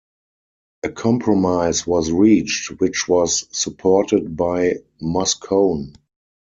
A 0.81 0.89
compromise 0.89 1.85
was 1.85 2.11
reached 2.11 2.71
which 2.79 3.07
was 3.07 3.45
supported 3.51 4.35
by 4.35 4.77
Moscone. 4.99 5.93